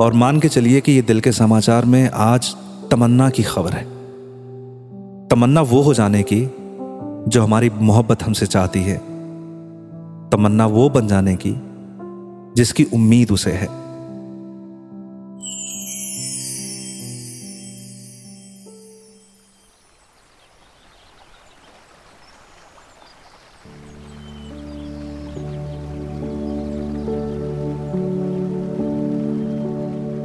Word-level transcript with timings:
और 0.00 0.12
मान 0.12 0.40
के 0.40 0.48
चलिए 0.48 0.80
कि 0.80 0.92
ये 0.92 1.02
दिल 1.02 1.20
के 1.20 1.32
समाचार 1.32 1.84
में 1.84 2.10
आज 2.10 2.56
तमन्ना 2.90 3.30
की 3.30 3.42
खबर 3.42 3.72
है। 3.72 3.84
तमन्ना 5.28 5.60
वो 5.60 5.82
हो 5.82 5.94
जाने 5.94 6.22
की 6.22 6.44
जो 7.28 7.42
हमारी 7.42 7.70
मोहब्बत 7.70 8.22
हमसे 8.22 8.46
चाहती 8.46 8.82
है। 8.82 8.98
तमन्ना 10.30 10.66
वो 10.66 10.90
बन 10.90 11.06
जाने 11.06 11.36
की 11.36 11.54
जिसकी 12.56 12.84
उम्मीद 12.84 13.30
उसे 13.30 13.52
है। 13.52 13.79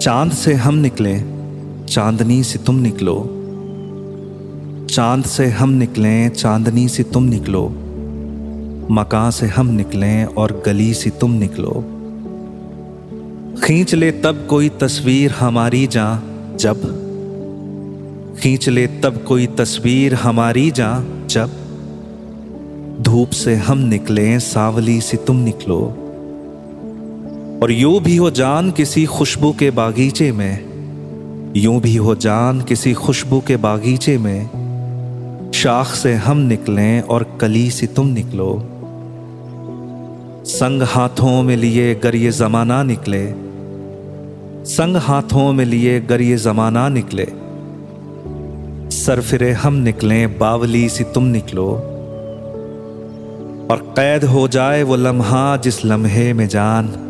चाँद 0.05 0.31
से 0.31 0.53
हम 0.53 0.75
निकले, 0.75 1.19
चांदनी 1.85 2.43
से 2.43 2.59
तुम 2.59 2.75
निकलो। 2.75 3.29
चाँद 4.89 5.23
से 5.23 5.47
हम 5.47 5.69
निकले, 5.69 6.29
चांदनी 6.29 6.87
से 6.87 7.03
तुम 7.03 7.23
निकलो। 7.23 7.69
मकान 8.91 9.31
से 9.31 9.47
हम 9.47 9.67
निकले 9.67 10.25
और 10.25 10.63
गली 10.65 10.93
से 10.93 11.09
तुम 11.09 11.31
निकलो। 11.31 11.83
खींच 13.63 13.95
ले 13.95 14.11
तब 14.11 14.47
कोई 14.49 14.69
तस्वीर 14.69 15.31
हमारी 15.31 15.87
जा 15.87 16.21
जब। 16.55 16.81
खींच 18.39 18.69
ले 18.69 18.87
तब 18.87 19.25
कोई 19.27 19.47
तस्वीर 19.47 20.13
हमारी 20.13 20.71
जा 20.71 21.03
जब। 21.29 21.49
धूप 23.01 23.29
से 23.29 23.55
हम 23.55 23.77
निकले, 23.77 24.39
सावली 24.39 25.01
से 25.01 25.17
तुम 25.17 25.35
निकलो। 25.35 26.04
और 27.63 27.71
यूँ 27.71 27.99
भी 27.99 28.15
हो 28.15 28.31
जान 28.31 28.71
किसी 28.71 29.05
खुशबू 29.05 29.51
के 29.59 29.71
बागीचे 29.71 30.31
में। 30.31 30.65
यूँ 31.57 31.81
भी 31.81 31.95
हो 31.95 32.15
जान 32.15 32.61
किसी 32.61 32.93
खुशबू 32.93 33.39
के 33.47 33.57
बागीचे 33.57 34.17
में। 34.17 35.51
शाख 35.55 35.87
से 35.87 36.13
हम 36.13 36.37
निकलें 36.37 37.01
और 37.01 37.37
कली 37.41 37.71
से 37.71 37.87
तुम 37.87 38.07
निकलो। 38.07 38.63
संग 40.45 40.81
हाथों 40.81 41.43
में 41.43 41.57
लिए 41.57 41.95
गर 41.95 42.15
ये 42.15 42.31
जमाना 42.31 42.83
निकले। 42.83 43.33
संग 44.65 44.97
हाथों 44.97 45.53
में 45.53 45.65
लिए 45.65 45.99
गर 46.01 46.21
ये 46.21 46.37
जमाना 46.37 46.89
निकले। 46.89 47.27
सरफिरे 48.91 49.51
हम 49.51 49.73
निकले, 49.73 50.27
बावली 50.27 50.89
से 50.89 51.03
तुम 51.03 51.23
निकलो। 51.23 51.67
और 53.71 53.77
कैद 53.77 54.23
हो 54.23 54.47
जाए 54.47 54.83
वो 54.83 54.95
लम्हा 54.95 55.57
जिस 55.57 55.85
लम्हे 55.85 56.33
में 56.33 56.47
जान। 56.47 57.04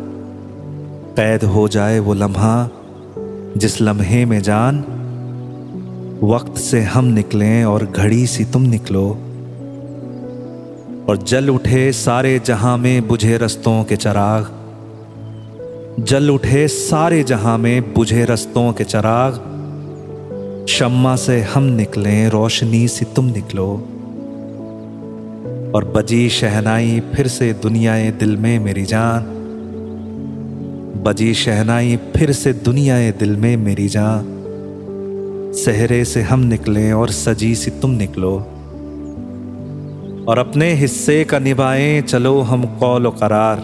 कैद 1.16 1.44
हो 1.44 1.68
जाए 1.68 1.98
वो 1.98 2.14
लम्हा, 2.14 2.70
जिस 3.56 3.80
लम्हे 3.80 4.24
में 4.24 4.42
जान, 4.42 4.78
वक्त 6.22 6.58
से 6.58 6.80
हम 6.80 7.04
निकलें 7.04 7.64
और 7.64 7.86
घड़ी 7.86 8.26
सी 8.26 8.44
तुम 8.44 8.62
निकलो। 8.62 9.10
और 11.08 11.16
जल 11.16 11.48
उठे 11.48 11.92
सारे 11.92 12.40
जहाँ 12.44 12.78
में 12.78 13.08
बुझे 13.08 13.36
रस्तों 13.36 13.84
के 13.84 13.96
चराग। 13.96 14.50
जल 16.00 16.30
उठे 16.30 16.68
सारे 16.68 17.22
जहाँ 17.22 17.58
में 17.58 17.94
बुझे 17.94 18.24
रस्तों 18.24 18.72
के 18.72 18.84
चराग। 18.84 19.32
शम्मा 20.68 21.16
से 21.16 21.40
हम 21.40 21.62
निकलें, 21.62 22.28
रोशनी 22.28 22.88
से 22.88 23.04
तुम 23.04 23.24
निकलो। 23.24 23.72
और 25.74 25.92
बजी 25.96 26.28
शहनाई 26.28 27.02
फिर 27.14 27.28
से 27.28 27.52
दुनियाए 27.52 28.10
दिल 28.10 28.36
में 28.36 28.58
मेरी 28.58 28.84
जान। 28.84 29.35
बजी 31.02 31.34
शहनाई, 31.34 31.96
फिर 31.96 32.32
से 32.32 32.52
दुनिया 32.52 33.10
दिल 33.10 33.36
में 33.36 33.56
मेरी 33.56 33.88
जा 33.88 34.22
सहरे 35.52 36.04
से 36.04 36.22
हम 36.22 36.40
निकले 36.40 36.92
और 36.92 37.10
सजी 37.10 37.54
सी 37.54 37.70
तुम 37.70 37.90
निकलो। 37.90 38.38
और 40.28 40.38
अपने 40.38 40.72
हिस्से 40.72 41.24
का 41.24 41.38
निभाएँ, 41.38 42.00
चलो 42.00 42.40
हम 42.40 42.64
कौल 42.64 43.10
करार। 43.10 43.58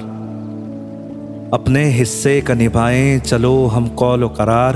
अपने 1.54 1.84
हिस्से 1.84 2.40
का 2.40 2.54
निभाएँ, 2.54 3.18
चलो 3.18 3.66
हम 3.66 3.88
कौल 3.88 4.28
करार। 4.28 4.74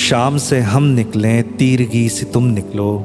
शाम 0.00 0.36
से 0.36 0.60
हम 0.60 0.84
निकले, 0.84 1.42
तीरगी 1.42 2.08
से 2.08 2.26
तुम 2.26 2.44
निकलो। 2.44 2.98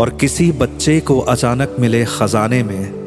और 0.00 0.10
किसी 0.20 0.52
बच्चे 0.52 1.00
को 1.00 1.18
अचानक 1.18 1.76
मिले 1.80 2.04
खजाने 2.04 2.62
में 2.62 2.99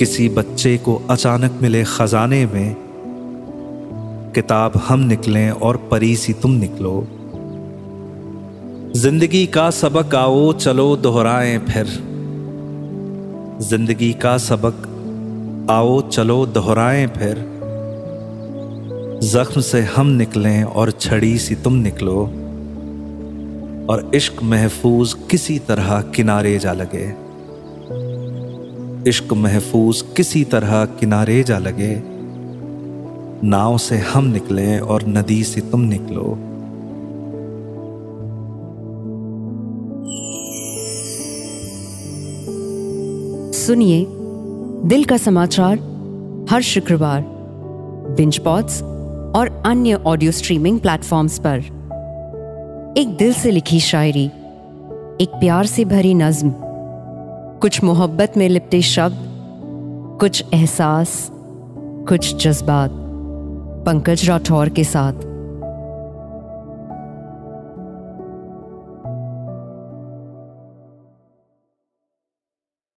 किसी 0.00 0.28
बच्चे 0.28 0.76
को 0.76 1.02
अचानक 1.10 1.58
मिले 1.62 1.84
खजाने 1.84 2.46
में, 2.46 2.76
किताब 4.34 4.76
हम 4.76 5.00
निकलें 5.00 5.50
और 5.50 5.76
परी 5.76 6.16
सी 6.16 6.32
तुम 6.32 6.50
निकलो। 6.50 7.06
ज़िंदगी 8.96 9.46
का 9.46 9.70
सबक 9.70 10.14
आओ, 10.14 10.52
चलो 10.52 10.96
दोहराएँ 10.96 11.58
फिर। 11.58 11.86
ज़िंदगी 13.60 14.12
का 14.12 14.38
सबक 14.38 14.86
आओ, 15.70 16.00
चलो 16.00 16.46
दोहराएँ 16.46 17.06
फिर। 17.06 17.46
जख्म 19.22 19.60
से 19.60 19.80
हम 19.80 20.06
निकलें 20.06 20.62
और 20.62 20.90
छड़ी 20.90 21.38
सी 21.38 21.54
तुम 21.54 21.74
निकलो। 21.74 22.22
और 23.92 24.10
इश्क 24.14 24.42
महफूज 24.42 25.14
किसी 25.30 25.58
तरह 25.58 26.00
किनारे 26.00 26.58
जा 26.58 26.72
लगे। 26.72 27.29
इश्क 29.06 29.32
महफूज 29.32 30.02
किसी 30.16 30.44
तरह 30.44 30.84
किनारे 30.84 31.42
जा 31.42 31.58
लगे। 31.58 32.02
नाव 33.48 33.78
से 33.78 33.98
हम 33.98 34.24
निकले 34.24 34.78
और 34.78 35.06
नदी 35.06 35.44
से 35.44 35.60
तुम 35.60 35.80
निकलो। 35.80 36.38
सुनिए, 43.52 44.06
दिल 44.88 45.04
का 45.04 45.16
समाचार 45.16 45.78
हर 46.50 46.62
शुक्रवार 46.62 47.24
बिंच 48.16 48.38
पॉट्स 48.38 48.82
और 49.36 49.62
अन्य 49.66 49.94
ऑडियो 49.94 50.32
स्ट्रीमिंग 50.32 50.80
प्लेटफॉर्म्स 50.80 51.38
पर। 51.38 51.58
एक 52.98 53.16
दिल 53.16 53.32
से 53.32 53.50
लिखी 53.50 53.80
शायरी, 53.80 54.26
एक 55.20 55.28
प्यार 55.34 55.66
से 55.66 55.84
भरी 55.84 56.14
नज्म। 56.14 56.69
कुछ 57.62 57.84
मोहब्बत 57.84 58.32
में 58.36 58.48
लिपटे 58.48 58.82
शब्द 58.82 59.16
कुछ 60.20 60.44
एहसास 60.54 61.28
कुछ 62.08 62.44
जज्बात 62.44 62.90
पंकज 63.86 64.28
राठौर 64.28 64.68
के 64.68 64.84
साथ। 64.84 65.29